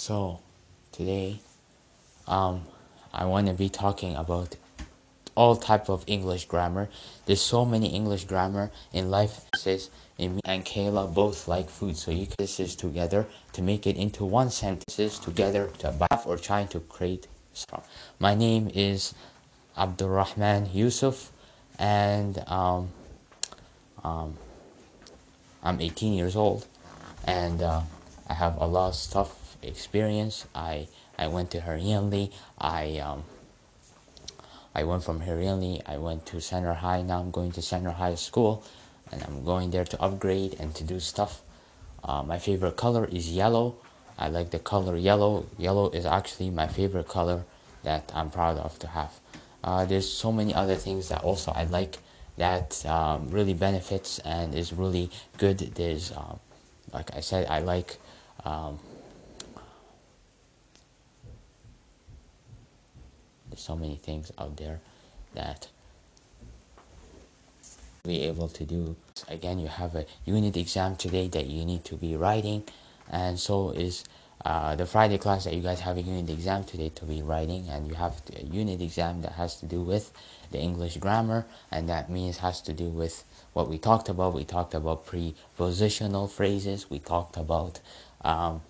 [0.00, 0.40] So,
[0.92, 1.40] today,
[2.26, 2.62] um,
[3.12, 4.56] I want to be talking about
[5.34, 6.88] all type of English grammar.
[7.26, 9.44] There's so many English grammar in life.
[9.58, 13.86] Says me and Kayla both like food, so you can this is together to make
[13.86, 17.26] it into one sentence together to bath or trying to create.
[18.18, 19.12] My name is
[19.76, 21.28] Abdulrahman Yousuf,
[21.78, 22.88] and um,
[24.02, 24.38] um,
[25.62, 26.66] I'm 18 years old,
[27.26, 27.82] and uh,
[28.26, 30.46] I have a lot of stuff experience.
[30.54, 30.88] I
[31.18, 32.32] I went to Harianli.
[32.58, 33.24] I um,
[34.74, 35.82] I went from Harianli.
[35.86, 37.02] I went to Center High.
[37.02, 38.62] Now I'm going to Center High School,
[39.10, 41.42] and I'm going there to upgrade and to do stuff.
[42.02, 43.76] Uh, my favorite color is yellow.
[44.18, 45.46] I like the color yellow.
[45.58, 47.44] Yellow is actually my favorite color
[47.82, 49.18] that I'm proud of to have.
[49.62, 51.98] Uh, there's so many other things that also I like
[52.36, 55.58] that um, really benefits and is really good.
[55.58, 56.40] There's, um,
[56.92, 57.98] like I said, I like
[58.44, 58.78] um,
[63.60, 64.80] so many things out there
[65.34, 65.68] that
[68.04, 68.96] be able to do.
[69.28, 72.64] Again, you have a unit exam today that you need to be writing,
[73.10, 74.04] and so is
[74.44, 77.68] uh, the Friday class that you guys have a unit exam today to be writing,
[77.68, 80.12] and you have a unit exam that has to do with
[80.50, 84.32] the English grammar, and that means has to do with what we talked about.
[84.32, 86.88] We talked about prepositional phrases.
[86.88, 87.80] We talked about
[88.22, 88.62] um,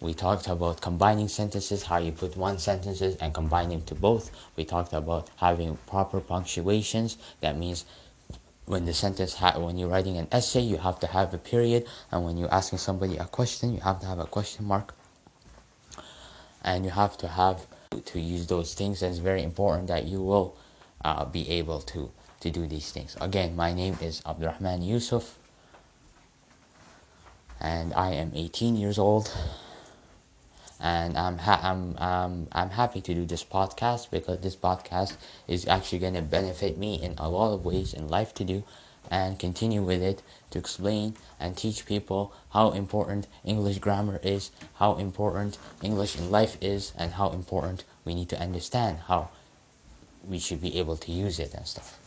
[0.00, 4.30] we talked about combining sentences, how you put one sentences and combine them to both.
[4.54, 7.16] We talked about having proper punctuations.
[7.40, 7.86] That means
[8.66, 12.24] when the sentence when you're writing an essay, you have to have a period, and
[12.24, 14.94] when you're asking somebody a question, you have to have a question mark.
[16.62, 17.66] And you have to have
[18.04, 19.02] to use those things.
[19.02, 20.56] And it's very important that you will
[21.04, 23.16] uh, be able to to do these things.
[23.20, 25.36] Again, my name is Abdulrahman Yousuf,
[27.60, 29.32] and I am 18 years old
[30.80, 35.16] and I'm ha- I'm um, I'm happy to do this podcast because this podcast
[35.48, 38.64] is actually going to benefit me in a lot of ways in life to do
[39.10, 44.96] and continue with it to explain and teach people how important English grammar is, how
[44.96, 49.28] important English in life is, and how important we need to understand how
[50.26, 51.98] we should be able to use it and stuff.